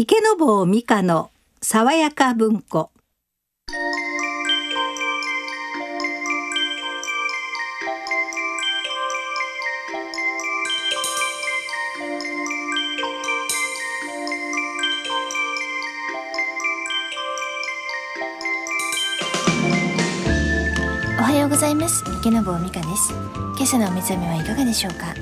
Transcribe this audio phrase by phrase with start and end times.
[0.00, 2.92] 池坊美香の爽やか文庫。
[21.18, 22.04] おはようございます。
[22.20, 23.12] 池坊美香です。
[23.56, 25.12] 今朝のお目覚めはいかがでしょうか？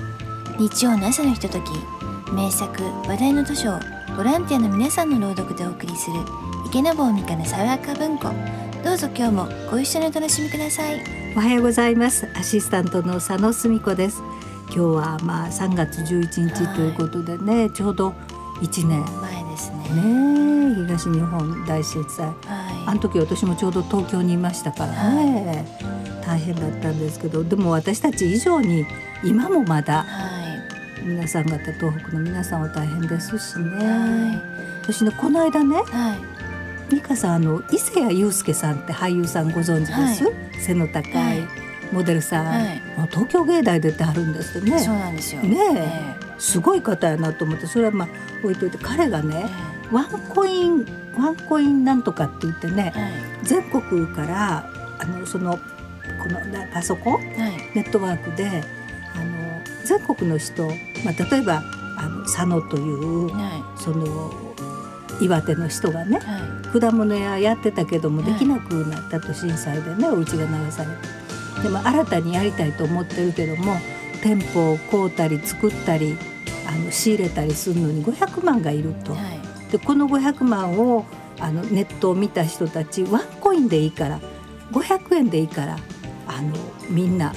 [0.59, 1.71] 日曜の朝のひととき
[2.33, 3.79] 名作話題の図書を
[4.17, 6.17] ボランティアの皆さんの朗読でお送りする
[6.67, 8.29] 池坊美香の爽やか文庫。
[8.83, 11.01] どうぞ今日もご一緒にお楽しみください。
[11.37, 12.29] おはようございます。
[12.35, 14.23] アシスタントの佐野澄子です。
[14.67, 18.13] 今日はまあ3月11日ということでね、ちょうど
[18.61, 19.05] 1年。
[19.21, 19.77] 前ですね。
[20.03, 22.27] ね東日本大震災。
[22.49, 25.65] あはの時私もちょうど東京にいましたからね、
[26.25, 28.85] 大変だったんですけどでも私たち以上に
[29.25, 30.36] 今もまいだはい
[31.07, 34.43] 皆さん方東北の皆さんは大変ですしね、は
[34.83, 36.19] 私ねこの間ねいはい。
[36.91, 41.49] 美香さんあの伊勢谷友介さんって俳優さんご存知です、は背の高い、はい。
[41.93, 42.83] モデルさん、はい。
[43.11, 44.81] 東京芸大出てあるんですってね。
[44.81, 45.43] そうなんですよ。
[45.43, 45.79] ねえ。
[45.79, 48.09] えすごい方やなと思ってそれはまあ
[48.43, 49.49] 置いといて彼がえね
[49.93, 50.85] ワンコイン
[51.17, 53.13] ワンコインなんとかって言ってねはい。
[53.45, 55.59] 全国からあのその
[56.23, 57.15] このなパソコン？
[57.15, 57.71] はい。
[57.77, 58.65] ネットワークで
[59.87, 60.67] 全国の人、
[61.05, 61.63] まあ、例えば
[61.97, 64.33] あの佐野というはその
[65.21, 66.21] 岩手の人がねい。
[66.21, 68.33] は果物屋やってたけどもはい。
[68.33, 71.63] できなくなったと震災でねお家が流されて。
[71.63, 73.77] でも新たにやりたいと思ってるけども
[74.23, 76.19] 店舗を買うたり作ったり
[76.69, 79.13] あの仕入れたりするのに500万がいると。
[79.13, 79.73] いはい。
[79.73, 81.07] でこの500万を
[81.39, 84.21] あのネットを見た人たちワンコインでいいから
[84.73, 85.79] 500円でいいから
[86.27, 86.55] あの
[86.89, 87.33] みんな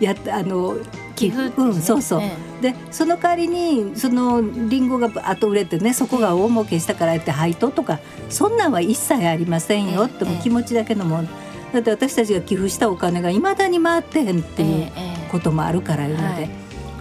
[0.00, 0.76] やあの
[1.14, 1.52] 寄付ね。
[1.56, 11.22] うんそうそう、えでその代わりにそのリンゴがあと売れてねそこが大儲けしたからって配当とかそんなんは一切ありませんよええってもう気持ちだけのも。
[11.22, 11.28] ん
[11.72, 16.50] だって私たちが寄付したお金がいまだに回ってへんっていうえええこともあるからいうので,、はい。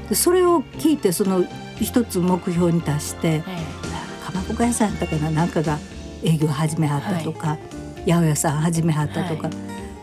[0.10, 1.44] でそれを聞いてその
[1.80, 3.42] 一つ目標に達してえ
[4.24, 5.78] かまぼこ屋さんやったかななんかが
[6.24, 7.58] 営業始めはったとか、
[8.06, 9.54] 八百屋さん始めはったとか、は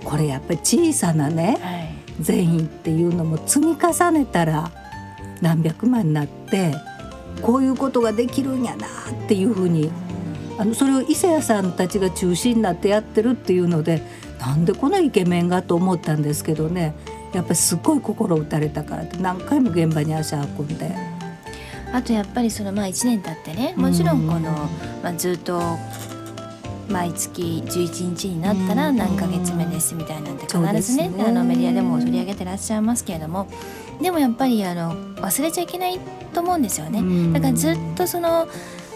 [0.05, 1.88] これやっぱり小さなねはい
[2.21, 4.71] 善意っていうのも積み重ねたら
[5.41, 6.75] 何百万になって
[7.43, 8.91] こういうことができるんやなっ
[9.29, 9.91] ていうふうに
[10.59, 14.03] あのそれを伊勢谷さんたちが中心になってやってるっていうので
[14.41, 16.95] なんでこのイケメンがと思ったんですけどね
[17.33, 21.19] やっぱりすっごい心打たれたからって何回も現場に足運んで。
[21.93, 24.50] あとやっぱりそのまあ1年経ってねもちろんこの、
[25.03, 25.79] まあ、ずっと
[26.88, 28.97] 毎月11日になったらうん。
[28.97, 31.10] 何ヶ月目ですみたいなんて必ずねすね。
[31.26, 33.49] あのメディアでも取り上げてらっしゃいますけれども。
[34.00, 35.99] でもやっぱりあの忘れちゃいけない
[36.32, 37.32] と思うんですよね。
[37.32, 38.49] だからずっとその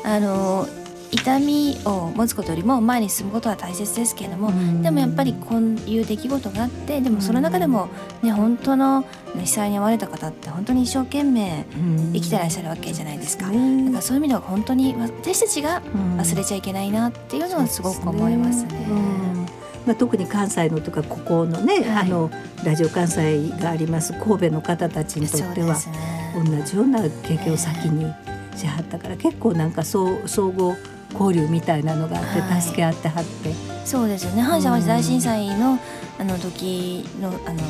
[0.04, 0.66] あの
[1.12, 4.50] 痛みを持つことよりも前に進むことは大切ですけれども、
[4.82, 7.88] でもやっぱりこういう出来事があってでもその中でも
[8.22, 9.04] ね本当の
[9.38, 11.66] 被災に遭われた方って本当に一生懸命
[12.14, 13.44] 生きてらっしゃるわけじゃないですか。
[13.44, 13.56] だか
[13.96, 15.82] らそういう意味では本当に私たちが
[16.16, 18.86] 忘れちゃいけないなっていうのはすごく思いますね。
[18.88, 19.46] うん。
[19.86, 21.86] まあ、特に関西のとかここのね、はい。
[21.88, 22.30] あの
[22.64, 26.62] ラジオ関西があります神戸の方たちにとってはそうです同ね。
[26.64, 28.12] じような経験を先に
[28.56, 30.76] しはったから結構なんかそう総合
[31.12, 32.62] 交流みたいなのがあって、はい。
[32.62, 33.54] 助け合ってはって。
[33.84, 34.42] そうですよね。
[34.42, 35.78] 阪神淡路大震災の
[36.18, 37.60] あの時のあの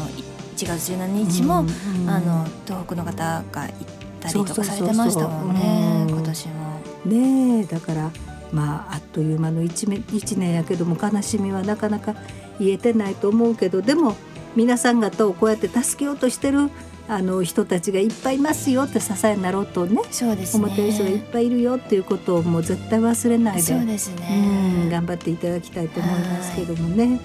[0.57, 3.73] 1月17日も、うんあの東北の方が行っ
[4.21, 6.15] たりとかされてましたもんねうん。
[6.15, 6.63] 今年も。
[7.05, 8.11] ねえだから
[8.53, 12.15] まああっという間の一年一年やけども悲しみはなかなか
[12.61, 14.15] 言えてないと思うけどでも
[14.55, 16.71] 皆さん方をこうやって助けようとしてる
[17.09, 20.65] あの人たちがいっぱいいますよって支えになろうとねそうですね。
[20.65, 24.89] 思ってる人がいっぱいいるよっていうことをもう絶対忘れないでそうですうんね。
[24.91, 27.21] 頑張っていただきたいと思いますけどもね。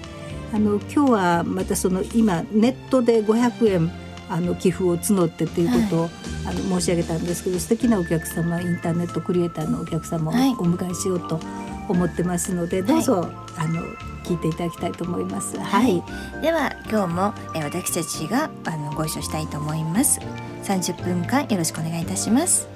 [0.52, 3.92] あの今日はまたその今ネットで500円
[4.30, 6.10] あの寄付を募ってということを、
[6.46, 11.40] あの申し上げたんですけど素敵なお客様インターネットクリエイターのお客様をはいお迎えしようと
[11.88, 13.82] 思ってますので、どうぞ、あの
[14.24, 15.58] 聞いていただきたいと思います。
[15.58, 16.02] はい、
[16.42, 20.20] では今日もえー私たちがあのご一緒したいと思います。
[20.64, 22.68] 30分間よろしくお願いいたします。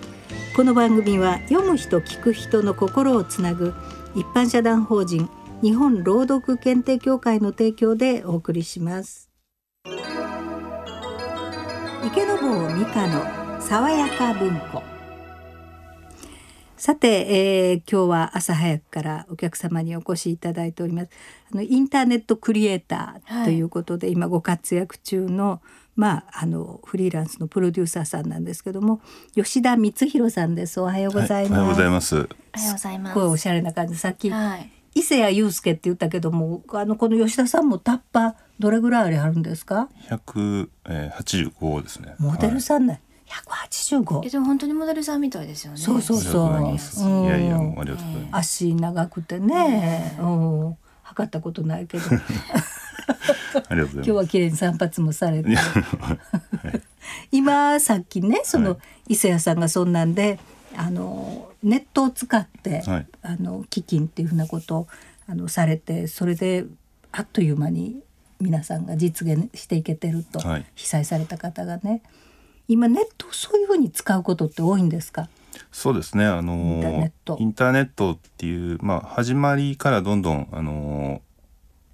[0.54, 3.72] この番組は読む人聞く人の心をつなぐ
[4.14, 5.30] 一般社団法人
[5.62, 9.30] 日本朗読検定協会の提供でお送りします
[12.04, 14.91] 池坊美香の爽やか文庫
[16.82, 21.10] さて、えー今日は朝早くからお客様にお越しいただいております。
[21.52, 25.62] あのインターネットクリエイターということで、今ご活躍中の
[25.94, 29.00] まああのフリーランスのプロデューサーさんなんですけども
[29.36, 30.80] 吉田光弘さんです。
[30.80, 32.16] おはようございます、はい、おはようございます。
[32.16, 33.14] ありがとうございます。
[33.14, 33.96] ごいおしゃれな感じ。
[33.96, 34.68] さっきはい。
[34.96, 42.16] 伊勢谷友介って言ったけどもあのこの吉田さんもタッパどれぐらいあるんですか？185ですね。
[42.18, 43.00] モデルはいさんね、
[43.32, 45.78] 185えでも本当にモデルさんみたいですよね。
[45.78, 47.24] そうそうそう。
[47.24, 48.60] いやいや、もうありがとうございます。
[48.60, 52.04] 足長くてね、うん、測ったことないけど。
[52.10, 52.22] 今 あり
[53.54, 54.02] がとうございます。
[54.02, 55.48] 日は綺麗に散髪もされて。
[57.32, 58.76] 今さっきねその、は
[59.08, 59.14] い。
[59.14, 60.38] 伊勢谷さんがそんなんで
[60.76, 63.06] あのネットを使って、はい。
[63.22, 64.88] あの基金っていうふうなことを
[65.26, 66.66] あのされてそれで
[67.12, 68.02] あっという間に
[68.40, 70.66] 皆さんが実現していけてると、はい。
[70.74, 72.02] 被災された方がね
[72.72, 75.28] 今ネットをそういうふうに使うことって多いんですか？
[75.70, 76.26] そうですね。
[76.26, 76.54] あの
[77.38, 78.12] インターネット。
[78.12, 81.22] っていうまあ始まりからどんどんあの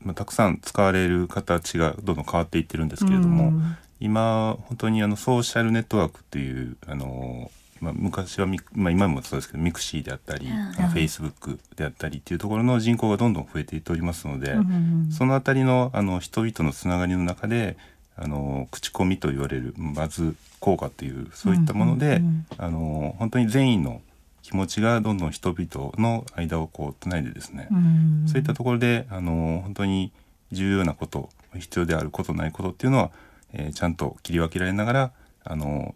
[0.00, 3.76] まあたくさん使われる形がどんどん変わっていってるんですけれども、うん。
[4.00, 10.52] 今本当にあのソーシャルネットワークっていうあのまあ昔はミまあ今もそうですけどミクシーであったり、うん。
[10.52, 15.08] まあフェイスブックであったりっていうところの人口がどんどん増えていっておりますので、うん。
[15.10, 17.76] そのあたりのあの人々のつながりの中で
[18.20, 24.02] あの口コミと言われるバズ効果というそういったもので、うんうんうんあの本当に善意の
[24.42, 28.24] 気持ちがどんどん人々の間をこうつないでですね、うん。
[28.26, 30.10] そういったところであの本当に
[30.52, 31.28] 重要なこと
[31.58, 33.10] 必要であることないことっていうのは、
[33.52, 35.12] えーちゃんと切り分けられながら
[35.44, 35.94] あの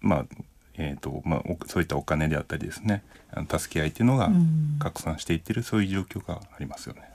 [0.00, 0.26] まあ
[0.74, 4.76] えーとまあ、おそういったお金であったりですねあの助け合いっていうのがうん。
[4.78, 7.11] 拡散していってる、そういう状況がありますよね。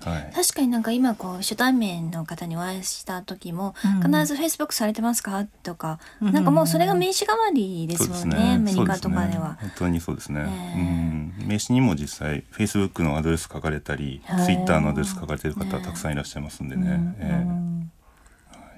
[0.00, 4.12] はい、確かになんか今こう初対面の方にお会いした時も、うん。
[4.12, 5.44] 必ずフェイスブックされてますか？
[5.62, 6.32] とか、うん。
[6.32, 9.58] なんかもうそれが名刺代わりですもんね、アメリカとかでは。
[9.60, 9.68] そうすね。
[9.68, 10.80] 本当にそうですね、え
[11.40, 11.46] うん。
[11.46, 14.46] 名刺にも実際フェイスブックのアドレス書かれたり、はい。
[14.46, 17.46] ツイッターのアドレス書かれてる方はたくさんいらっしゃいますんでね、え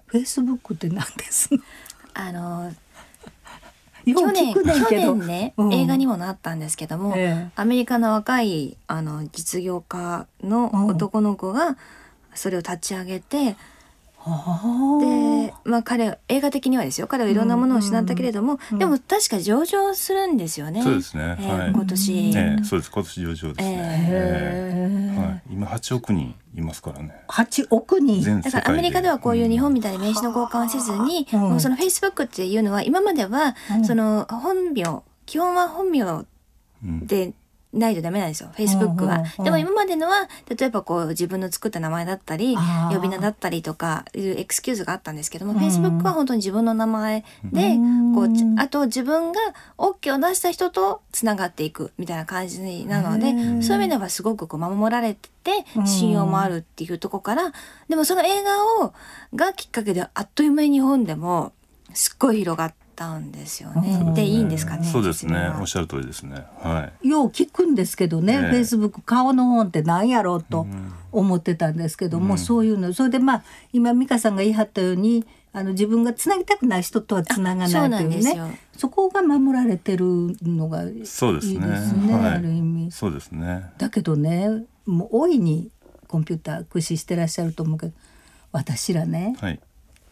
[0.07, 1.61] フェイスブックって何ですの？
[2.15, 2.73] あの
[4.05, 11.77] 去年去けど年ね、うん映画にもなったんですけども、ええアメリカの若いあの実業家の男の子が
[12.35, 13.51] それを立ち上げて、は
[14.25, 17.07] で、まあ、彼映画的にはですよ。
[17.07, 20.83] 彼はいろんなものを失ったけれども、うんでも確か上場するんですよね。
[20.83, 21.37] そうですね。
[21.41, 21.71] えーはい。
[21.73, 22.91] 今年、ええそうです。
[22.91, 23.77] 今年上場ですね、
[24.09, 27.15] へえはい、今8億人いますからね。
[27.29, 28.23] 八億人。
[28.23, 31.41] 全世界だからアメリカではこういう日本みたいに名刺の交換をせずに、うん。
[31.41, 33.85] もうそのフェイスブックっていうのは今まではうん。
[33.85, 36.27] その本名基本は本名う
[36.87, 37.07] ん。
[37.07, 37.35] で
[37.73, 38.51] ないとダメなんですよ。
[38.55, 39.41] フェイスブックは、うんうんう。
[39.43, 42.57] んでも今までのは例えばこう自分の作った名前だったり
[42.93, 45.59] 呼び名だったりとかいうエクスキューズがあったんですけども、うん。
[45.59, 48.15] フェイスブックは本当に自分の名前で、うん。
[48.15, 49.41] こうちあと自分が
[49.79, 55.87] OK を出した人とつながっていくみたいな感じなのでそういう意味ではすごくこう守られててうん。
[55.87, 57.53] 信用もあるっていうところから
[57.89, 58.93] でもその映画を
[59.35, 61.53] がきっかけであっという間に日本でも
[61.95, 64.01] すっごい広がったんですよね。
[64.03, 65.51] うんでいいんですかねそうですね。
[65.61, 66.45] おっしゃる通りですね。
[66.61, 67.09] はい。
[67.09, 68.41] よう聞くんですけどね、ええ。
[68.41, 70.93] フェイスブック顔の本って何やろうとうん。
[71.13, 72.39] 思ってたんですけども、うん。
[72.39, 72.93] そういうの。
[72.93, 77.89] それでまあ今美香さんが言い張ったようにあの自分がつなぎたくない人とはつながないというね。
[77.89, 78.49] なんですよ。
[78.77, 80.07] そこが守られてる
[80.43, 82.33] のがいいですそうですねねはい。
[82.35, 82.91] ある意味。
[82.91, 83.71] そうですね。
[83.79, 85.71] だけどねもう大いに
[86.09, 87.93] コンピューター駆使してらっしゃると思うけど
[88.53, 89.61] 私らねはい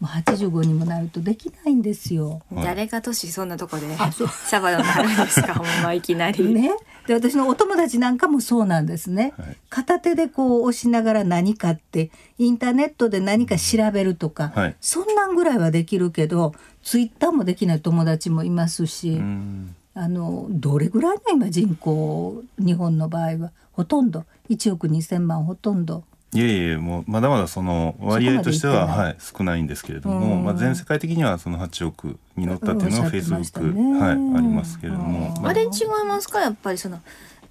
[0.01, 2.41] もう85にもなるとできないんですよ。
[2.55, 2.65] はい。
[2.65, 4.29] 誰が年そんなとこであそう。
[4.29, 5.53] シャバになるんですか？
[5.61, 6.43] ほんまいきなり。
[6.55, 6.71] ね、
[7.07, 9.57] で私のお友達なんかもそうなんですね、はい。
[9.69, 14.77] 片手でこう押しながら何かってインターネットで何か調べるとか、はい。
[14.81, 19.77] そんなんぐらいはできるけどツイッターもできない友達もいますし、うん。
[19.93, 23.51] あのどれぐらいの今人口日本の場合は。
[23.73, 24.25] ほとんど。
[24.49, 26.05] 1億2,000万ほとんど。
[26.33, 30.45] いえいえもうまだまだその割合としてははい少ないんですけれども、うん。
[30.45, 34.01] まあ、全世界的にはその8億に乗ったっていうのうんおがフェイスブック、ね。
[34.01, 35.43] はい、ありますけれども、うん。
[35.43, 35.69] まあれ違い
[36.07, 36.41] ますか？
[36.41, 37.01] やっぱりその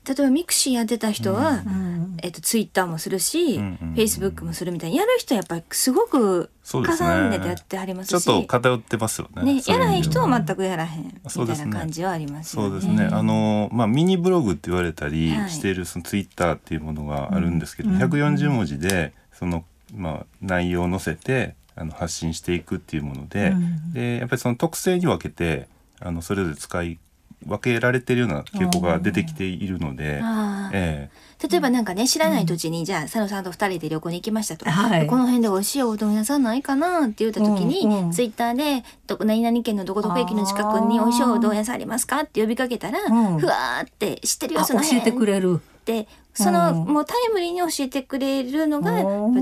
[0.07, 6.81] 例えばミクシーやってた人は、うんえっと、ツイッターもするし、フェイスブックもするみたいにやる人はやっぱりすごく重
[7.29, 8.23] ねてやってはりますし。
[8.23, 9.55] ちょっと偏ってますよね。
[9.55, 12.69] ね、やらへん人は全くやらへんみたいな感じはありますよね。
[12.69, 13.09] そうですね。
[13.11, 15.49] あのまあミニブログって言われたりはい。
[15.49, 25.67] しているそのツイッターっていうものがあるんですけど、うん140文字でそのまあ内容を載せてあの発信していくっていうもので、うんでやっぱりその特性に分けて
[25.99, 26.99] あのそれぞれ使い
[27.45, 30.75] 分けられているような傾向が出てきているので、あー。
[30.75, 31.09] え
[31.41, 35.07] 例えばなんかね知らない土地に、じゃあ佐野さんと二人で旅行に行きましたと、はい。
[35.07, 38.11] この辺で美味しいおうどん屋さんないかなって言った時に、うんうん。
[38.11, 43.39] ツイッターでどこ何々県のどこどこ駅の近くに美味しいおうどん屋さんありますかって呼びかけたら、うん。
[43.39, 44.99] ふわーって知ってるよその辺。
[44.99, 45.61] えてくれる。
[45.79, 48.91] ってその、うんもうタイムリーに教えてくれるのが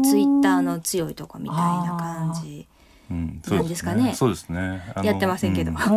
[0.02, 2.68] ツイッターの強いとこみたいな感じ。
[3.10, 4.14] うん、なんですかね。
[4.14, 4.84] そうですね。
[4.94, 5.72] あのやってませんけど。
[5.72, 5.78] うん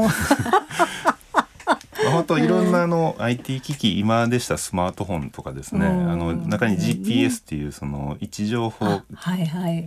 [2.10, 5.86] 本当いろんなあの IT 機器今でしたスマートフォンとかですね。
[5.86, 6.18] あうん。
[6.18, 9.02] の中に GPS っていうその位置情報。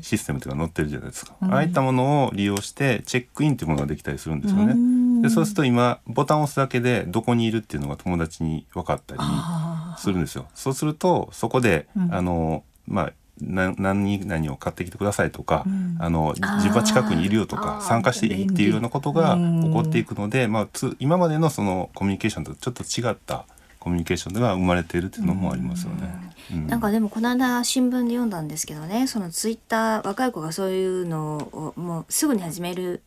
[0.02, 1.54] システムというのが載ってるじゃないですか、うん。
[1.54, 4.74] ああいったものを利用してチェックインというものができたりするんですよね。
[4.74, 5.22] ん。
[5.22, 10.48] でそうすると今ボタンを押すだけでどこにいるっていうのが友達に分かったりあするんですよ。
[10.54, 12.14] そうするとそこで、うん。
[12.14, 15.98] あのまあな何々を買ってきてくださいとか、うん。
[16.00, 23.46] あの自分は近くにいるよとか参加していいっていうようなことが起こっていくので、まあ、つ今までのそのコミュニケーションとちょっと違った
[23.80, 26.14] コミュニケーションが生まれているっていうのもありますよね。
[26.54, 26.68] うん。
[26.68, 33.02] なんかでもこの間新聞で読んだんですけどねそのツイッター若い子がそういうのをもうすぐに始める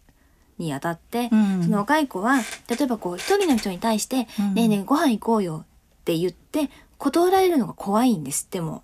[0.59, 1.63] にあたって、うん。
[1.63, 4.55] その若い子は例えばこう一人の人に対して「うん。
[4.55, 5.65] ねえねえご飯行こうよ」
[6.03, 8.83] って言って断られるのが怖いんですっても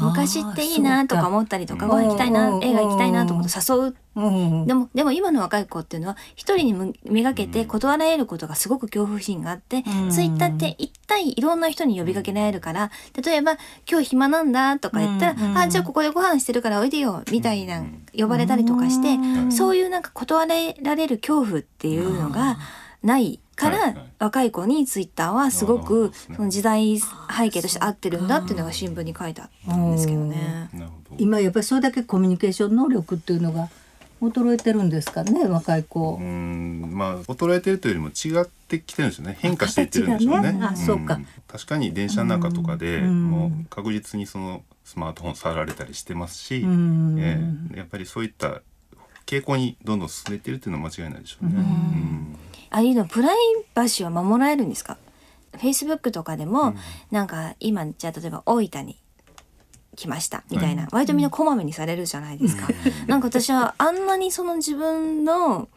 [0.00, 2.64] 昔っていいなとか思ったりとかうんご飯行きたいなうん。
[2.64, 3.96] 映画行きたいなと思って誘う。
[4.16, 4.66] うん。
[4.66, 10.10] でもでも今の若い子っていうのは一人にむめがけて断られることがすごく恐怖心があって、うん。
[10.10, 12.90] ツイッターって一体いろんな人に呼びかけられるから
[13.24, 13.56] 例えば
[13.90, 15.50] 「今日暇なんだ」とか言ったら「うん。
[15.50, 15.58] うん。
[15.58, 17.82] あじゃあここでご飯してるからおいでよ」みたいな
[18.16, 19.52] 呼ばれたりとかして、うん。
[19.52, 22.58] そういうなんか断られる恐怖っていうのが
[23.02, 27.06] ないから、若い子にツイッターはすごくその時代背
[27.50, 30.70] 景として合ってるんだっていうのが新聞に書いてあったんですけどね。
[31.18, 33.68] 今やっぱりそれだけコミュニケーション能力っていうのが
[34.20, 36.18] 衰えてるんですかね若い子。
[36.20, 36.22] う。
[36.22, 36.90] ん。
[36.92, 39.38] まあ衰えてるというよりも違ってきてるんですよね。
[39.40, 40.52] 変化していってるんでしょうね。
[40.52, 40.60] ね。
[40.62, 41.14] あそうか。
[41.14, 43.30] ん確かに電車の中とかで、うん。
[43.30, 47.16] もう確実にそのスマートフォン触られたりしてますし、うん。
[47.18, 47.40] え
[47.74, 47.78] え。
[47.78, 48.60] やっぱりそういった
[49.24, 51.54] 傾向にどんどん進んでいってるっていうのは間違いないでしょうね。
[51.54, 53.04] うああいうの。
[53.04, 53.36] プライ
[53.74, 54.96] バシーは守られるんですか
[55.54, 56.74] ?Facebook とかでも、
[57.10, 58.96] なんか今じゃあ例えば大分に
[59.96, 62.68] 来ましたみたいな、割とみんなこまめにされるじゃないですか。
[63.06, 65.68] なんか私はあんなにその自分の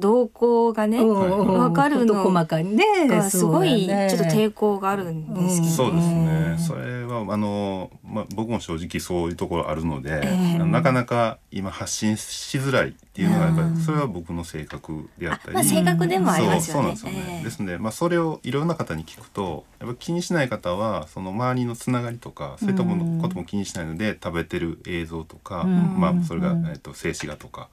[0.00, 3.06] 動向がね、うんわかるの事細かにね。
[3.06, 6.26] がすごいちょっと抵抗があるんですけど、そうですうん。
[6.26, 6.56] ね。
[6.58, 10.58] それはあのまあ僕も正直そういうところあるので、ええ。
[10.58, 13.74] なかなか今発信しづらいっていうのはやっぱうん。
[13.74, 16.80] りそれは僕の性格であったり、まあ性格でもありますよね。
[16.80, 17.24] そうなんですよね。
[17.28, 17.44] ええ。
[17.44, 26.00] ですので、まあ、それをいろんな方に聞くとやっぱ気にしない方はその周りのつながりとかそういったものことも気にしないので食べてる映像とか、うん。
[26.00, 26.66] まあ、それが、うん。
[26.66, 27.68] えっと静止画とか。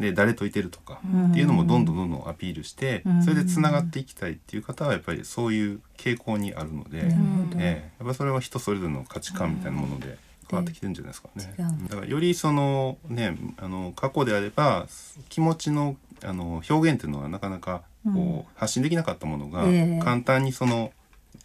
[0.00, 7.92] で誰といてるとかうんっていうのもどんどんどんどんアピールしてうんそれでつながっていきたいっていう方はやっぱりそういう傾向にあるので、んええ。
[7.98, 10.16] やっぱそれは人それぞれの価値観みたいなもので
[10.50, 11.54] 変わってきてるんじゃないですかね。
[11.58, 11.96] だ。
[11.96, 14.86] からよりそのねあの過去であれば
[15.28, 20.02] 気持ちのあの表現っていうのはなかなかこう、発信できなかったものがええ。
[20.02, 20.92] 簡単にその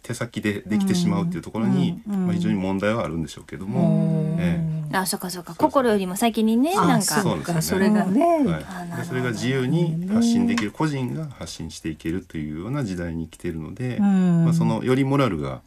[0.06, 5.56] 手先でできてしまうっていうところに、うんうんまあ、非常に問題はあるんでしょうけども、えあそうかそうか。
[5.56, 7.22] 心よりも先にねあなんか。
[7.22, 7.54] そうですよね。
[7.54, 9.06] かそれがね、はい。
[9.06, 14.44] それが自由に発信できる個人が発信していけるというような時代に来ているので、うん。
[14.44, 15.60] まあ、そのよりモラルが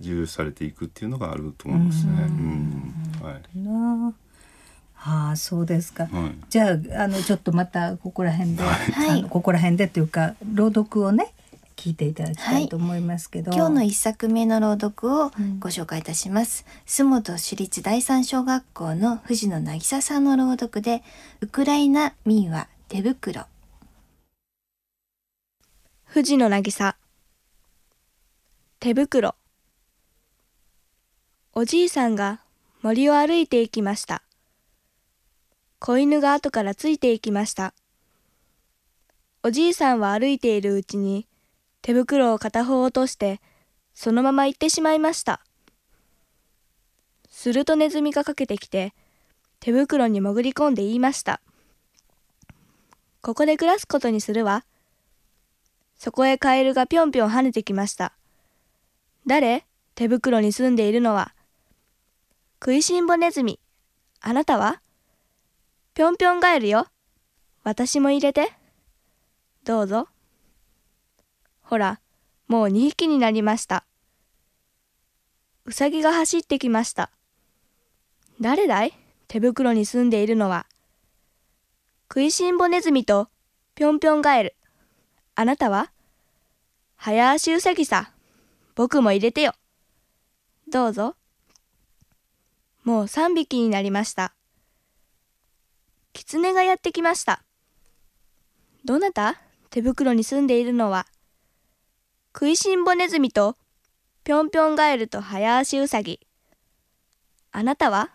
[0.00, 2.12] 重要視されていくっていうのがあると思いますね。
[2.12, 3.26] ううん。
[3.26, 3.58] はい。
[3.58, 4.12] なあ。
[5.30, 6.34] あそうですか、はい。
[6.50, 8.74] じゃああのちょっとまたここら辺で、は
[9.14, 9.20] い。
[9.20, 11.32] あのここら辺でっていうか朗読をね
[11.76, 15.60] 聞いていただきたいと思いますけど、今日の一作目の朗読をうん。
[15.60, 16.64] ご紹介いたします。
[16.86, 21.02] 洲本市立第三小学校の藤野渚さんの朗読で、
[21.40, 23.46] ウクライナ民話手袋。
[26.04, 26.96] 藤野渚。
[28.80, 29.34] 手袋。
[31.52, 32.40] おじいさんが
[32.82, 34.22] 森を歩いて行きました。
[35.78, 37.74] 子犬が後からついて行きました。
[39.42, 41.26] おじいさんは歩いているうちに
[41.86, 43.40] 手袋を片方落として
[43.94, 45.40] そのまま行ってしまいました
[47.30, 48.92] するとネズミがかけてきて
[49.60, 51.40] 手袋に潜り込んで言いました
[53.20, 54.64] ここで暮らすことにするわ
[55.96, 58.12] そこへカエルがぴょんぴょん跳ねてきました。
[59.24, 59.64] 誰？
[59.94, 61.34] 手袋に住んでいるのは。
[62.60, 63.60] 食いしん坊ネズミ。
[64.20, 64.82] あなたは？
[65.94, 66.88] ぴょんぴょんガエルよ。
[67.62, 68.52] 私も入れて。
[69.64, 70.08] どうぞ。
[71.68, 72.00] ほら、
[72.46, 73.84] もう2匹になりました。
[75.64, 77.10] うさぎが走ってきました。
[78.40, 78.92] 誰だい？
[79.26, 80.66] 手袋に住んでいるのは。
[82.08, 83.28] 食いしん坊ネズミと
[83.74, 84.56] ぴょんぴょんガエル。
[85.34, 85.90] あなたは？
[86.94, 88.12] 早足うさぎさ。
[88.76, 89.52] 僕も入れてよ。
[90.70, 91.16] どうぞ。
[92.84, 94.34] もう三匹になりました。
[96.12, 97.42] 狐がやってきました。
[98.84, 99.40] どなた？
[99.70, 101.06] 手袋に住んでいるのは。
[102.38, 103.56] 食いしん坊ネズミと
[104.22, 106.20] ぴょんぴょんガエルと早足うさぎ。
[107.50, 108.10] あなたは？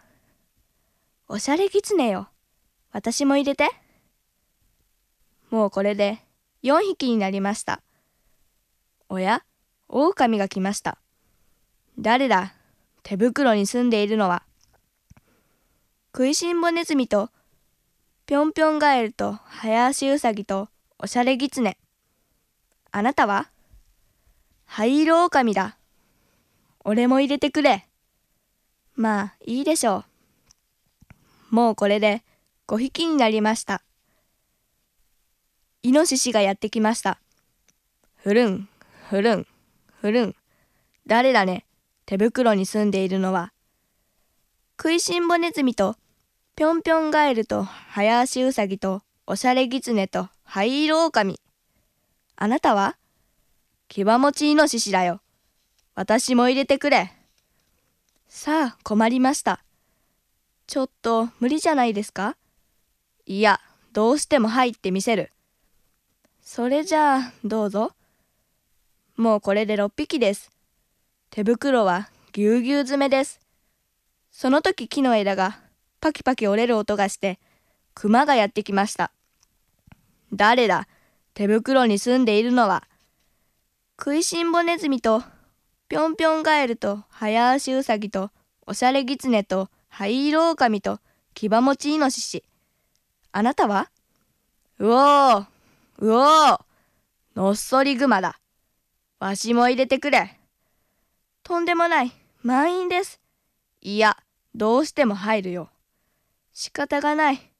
[1.27, 2.27] おしゃれ狐よ。
[2.91, 3.71] 私も入れて。
[5.49, 6.19] もうこれで
[6.61, 7.81] 4匹になりました。
[9.09, 9.43] おや？
[9.89, 10.99] 狼が来ました
[11.97, 12.53] 誰だ？
[13.01, 14.43] 手袋に住んでいるのは
[16.13, 17.31] 食いしん坊ネズミと
[18.27, 21.79] ぴょんぴょんガエルと早足ウサギとおしゃれギツネ
[22.91, 23.49] あなたは？
[24.73, 25.77] 灰色狼だ。
[26.85, 27.89] 俺も入れてくれ。
[28.95, 30.05] まあいいでしょ
[31.51, 31.53] う。
[31.53, 32.23] もうこれで
[32.69, 33.83] 5匹になりました。
[35.83, 37.19] イノシシがやってきました。
[38.15, 38.69] ふるん
[39.09, 39.47] ふるん
[39.99, 40.35] ふるん。
[41.05, 41.65] 誰だね
[42.05, 43.51] 手袋に住んでいるのは。
[44.79, 45.97] 食いしん坊ネズミと
[46.55, 51.41] ぴょんぴょんガエルと早足ウサギとおしゃれギツネと灰色狼
[52.37, 52.95] あなたは
[53.93, 55.19] 牙持ちイノシシだよ。
[55.95, 57.11] 私も入れてくれ。
[58.29, 59.61] さあ困りました。
[60.65, 62.37] ちょっと無理じゃないですか？
[63.25, 63.59] いや
[63.91, 65.33] どうしても入ってみせる。
[66.41, 67.91] それじゃあどうぞ。
[69.17, 70.51] もうこれで6匹です。
[71.29, 73.41] 手袋はぎゅうぎゅう詰めです。
[74.31, 75.59] その時木の枝が
[75.99, 77.39] パキパキ折れる音がして
[77.93, 79.11] 熊がやってきました。
[80.31, 80.87] 誰だ？
[81.33, 82.87] 手袋に住んでいるのは
[84.03, 85.21] 食いしん坊ネズミと
[85.87, 88.31] ぴょんぴょんガエルと早足ウサギと
[88.65, 90.99] おしゃれギツネと灰色狼と
[91.35, 92.43] 牙持ちイノシシ。
[93.31, 93.91] あなたは？
[94.79, 95.45] うおー
[95.99, 96.59] うおー
[97.35, 98.39] のっそりグマだ。
[99.19, 100.39] わしも入れてくれ。
[101.43, 103.21] とんでもない満員です。
[103.81, 104.17] いや
[104.55, 105.69] どうしても入るよ。
[106.53, 107.51] 仕方がない。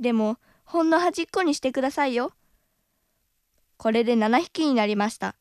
[0.00, 2.32] でもほんの端っこにしてくださいよ。
[3.76, 5.36] これで7匹になりました。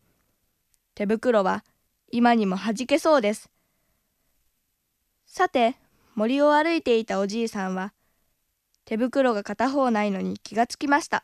[0.95, 1.63] 手袋は
[2.11, 3.49] 今にも弾けそうです。
[5.25, 5.75] さて
[6.15, 7.93] 森を歩いていたおじいさんは
[8.85, 11.23] 手袋が片方ないのに気がつきました。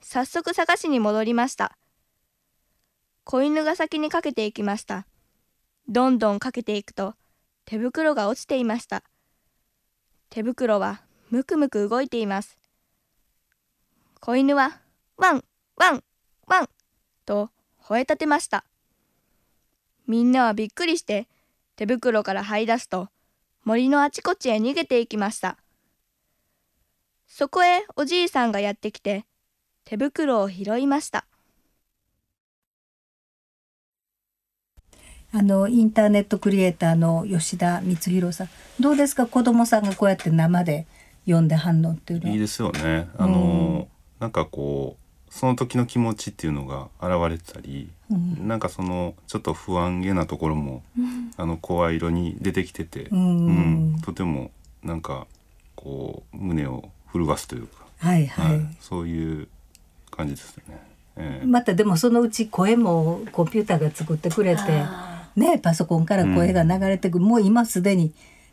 [0.00, 1.76] 早速探しに戻りました。
[3.24, 5.06] 子犬が先にかけていきました。
[5.88, 7.14] どんどんかけていくと
[7.64, 9.02] 手袋が落ちていました。
[10.30, 12.56] 手袋はむくむく動いています。
[14.20, 14.80] 子犬は
[15.16, 15.44] ワン
[15.76, 16.04] ワン
[16.46, 16.68] ワン
[17.26, 17.50] と
[17.88, 18.64] 吠えたてました。
[20.06, 21.26] みんなはびっくりして
[21.74, 23.08] 手袋から這い出すと
[23.64, 25.56] 森のあちこちへ逃げていきました。
[27.26, 29.24] そこへおじいさんがやってきて
[29.86, 31.24] 手袋を拾いました。
[35.32, 38.48] あのインターネットクリエイターの吉田光弘さん。
[38.80, 39.26] どうですか？
[39.26, 40.86] 子供さんがこうやって生で
[41.24, 42.32] 読んで反応っていうのは。
[42.34, 43.08] いいですよね。
[43.16, 43.88] あの、
[44.20, 48.48] なんかこうその時の気持ちっていうのが現れてたり、うん。
[48.48, 50.82] なんかそのちょっと不安げなところも、
[51.36, 53.46] あの声色に出てきてて、うん。
[53.46, 53.50] う
[53.96, 54.00] ん。
[54.00, 54.50] とても
[54.82, 55.26] なんか
[55.76, 58.76] こう胸を震わすというか、はいはい、はい。
[58.80, 59.48] そういう
[60.10, 60.64] 感じですね。
[61.16, 61.46] ええ。
[61.46, 68.12] またでもそのうち声もコンピューターが作ってくれてあねパソコンから声が流れてくる、もう今すでに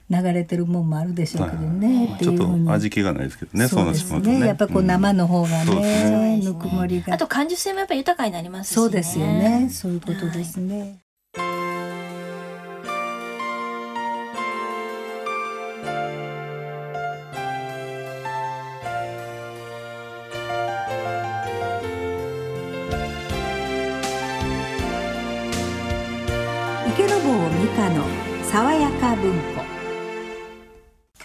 [0.10, 2.66] 流れてるもんもあるでしょうけどね、ってちょっいうふうに。
[2.66, 4.40] と味気がないですけどね、そうですね。
[4.46, 7.16] やっぱこう生の方がそうですね、ねぬくもりが。
[7.16, 8.76] あと感受性もやっぱり豊かになりますしね。
[8.76, 9.70] そうですよね。
[9.72, 11.05] そういうことですね、池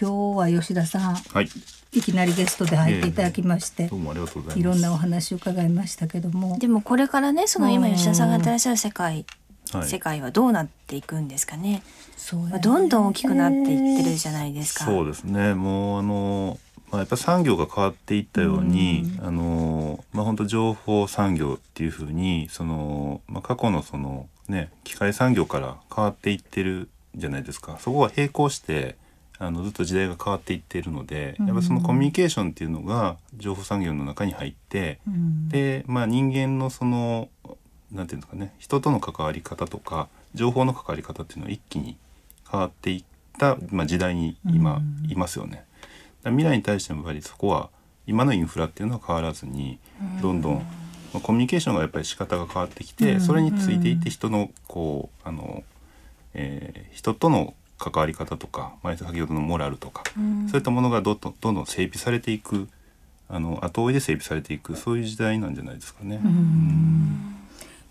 [0.01, 1.49] 今日は吉田さんはい、
[1.91, 4.59] いきなりゲストで入っていただきまして、どうもありがとうございます。
[4.59, 6.57] いろんなお話を伺いましたけども。
[6.57, 9.27] でもこれからねその今うん吉田さんがやってらっしゃる世界、
[9.71, 9.87] はい。
[9.87, 11.83] 世界はどうなっていくんですかね、
[12.17, 12.51] そうやね。
[12.53, 14.85] まあ、どんどん大きくなっていってるじゃないですか。
[14.85, 15.53] そうですね。
[15.53, 16.59] もうあの、
[16.89, 27.77] まあ、やっぱ産業が変わっていったように、うあのまあ本当情報産業っていうふうにその、まあ、過去のそのね機械産業から変わっていってるじゃないですか。
[27.79, 28.95] そこは並行して
[29.43, 35.49] あのずっと時代が変わっていっているので、やっぱそのコミュニケーションっていうのが情報産業の中に入って、うん。
[35.49, 37.27] で、まあ、人間のその
[37.91, 41.97] なんていうんですかね人との関わり方とか情報の関わり方っていうのは一気に
[42.49, 43.03] 変わっていっ
[43.39, 45.11] た、まあ、時代に今うん。
[45.11, 45.65] いますよね。
[46.23, 47.71] 未来に対してもやっぱりそこは
[48.05, 49.79] 今のインフラっていうのは変わらずに
[50.21, 50.61] どんどん、ま
[51.15, 53.21] あ、コミュニケーションがやっぱり仕方が変わってきてうん。
[53.21, 55.63] それについていって人のこうあの、
[56.35, 62.67] えー人との関わり方とか、まあ、先ほどのモラルとか、うんそういったものがどんどんどんどん整備されていく
[63.27, 66.19] あの後追いで整備されていくそういう時代なんじゃないですかね。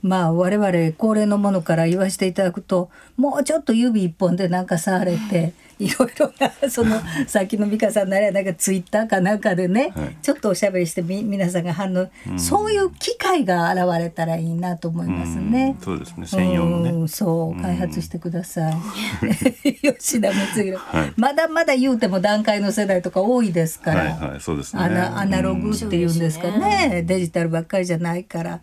[0.02, 10.16] まあ我々高齢のものから言わせていただくともうちょっと指一本でなんか触れていろいろなそのさっきの美香さんならなんかツイッターかなんかでね、はい。
[10.22, 15.76] ちょっとおしゃべりしてみ皆さんが反応、そういう機会が現れたらいいなと思いますね。
[15.78, 15.84] うん。
[15.84, 16.26] そうですね。
[16.26, 16.90] 専用のね。
[16.90, 17.08] うん。
[17.08, 17.62] そう。
[17.62, 18.74] 開発してください。
[19.80, 21.12] 吉田光弘、はい。
[21.16, 24.00] まだまだ言うても段階の世代とか多いですから。
[24.14, 24.40] はいはい。
[24.40, 24.82] そうですね。
[24.82, 27.02] アナアナログっていうんですかそうね。
[27.06, 28.60] デジタルばっかりじゃないから、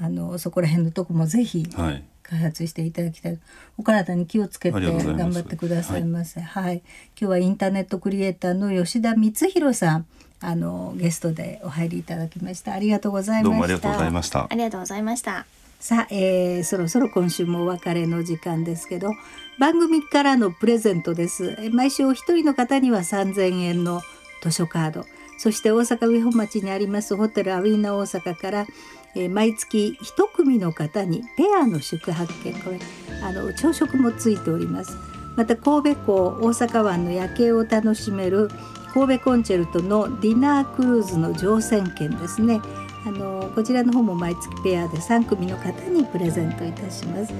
[0.00, 3.38] あのそこら辺のとこもぜひうんはい開発していただきたい。
[3.76, 6.40] お体に気をつけて頑張ってくださいませ。
[6.40, 6.82] はい、
[7.20, 10.06] 今日はインターネットクリエイターの吉田光弘さん
[10.40, 12.72] あのゲストでお入りいただきました。
[12.72, 13.50] ありがとうございました。
[13.50, 14.46] どうもありがとうございました。
[14.48, 15.46] ありがとうございました。
[15.78, 19.10] さあ、えーそろそろ今週もお別れの時間ですけど
[19.58, 21.54] 番組からのプレゼントです。
[21.58, 24.00] え毎週お一人の方には3000円の
[24.42, 25.04] 図書カード。
[25.36, 28.66] そして大阪上本町にありますホテルアウィーナ大阪から、
[29.14, 32.78] えー毎月1組の方にペアの宿泊券これ
[33.22, 34.96] あの朝食もついております。
[35.36, 38.50] また神戸港大阪湾の夜景を楽しめる
[38.92, 42.60] 神戸コンチェルトのディナークルーズの乗船券ですね。
[43.04, 47.32] あのこちらの方も毎月ペアで3組の方にプレゼントいたします。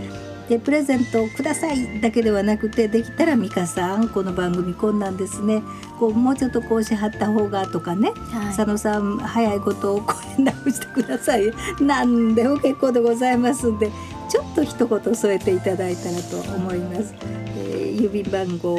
[0.53, 5.63] でプレゼントをくださいだけではなくてできたら美香さんこの番組こんなんですね。
[5.99, 8.55] こうもうちょっとこうしはった方がとかね、はい。
[8.55, 11.51] 佐野さん早いことを声直してください。
[11.81, 13.91] 何でも結構でございますんで
[14.29, 17.15] ちょっと一言添えていただいたらと思います、
[17.57, 18.77] えー郵便番号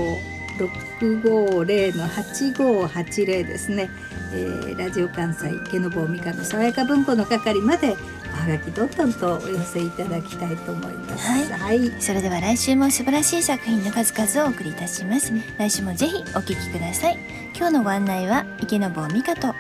[0.57, 3.89] 650の8580ですね、
[4.33, 7.95] えーラジオ関西池坊美香の爽やか文庫の係まで
[8.33, 11.27] おはがきどんどんとお寄せいただきたいと思います。
[11.29, 11.45] はい。
[11.45, 12.01] はい。
[12.01, 15.31] それでは来週も素晴らしい作品の数々をお送りいたします。
[15.57, 17.19] 来週もぜひお聞きください。
[17.55, 19.55] 今日のご案内は池坊美香と。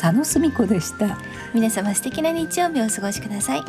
[0.00, 1.18] 佐野澄子でした。
[1.52, 3.62] 皆様素敵な日曜日をお過ごしください。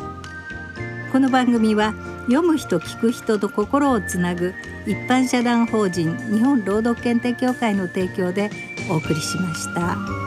[1.10, 1.92] この番組は
[2.26, 4.54] 読む人聞く人と心をつなぐ
[4.86, 8.50] 一般社団法人日本労働検定協会の提供で
[8.90, 10.19] お送りしました。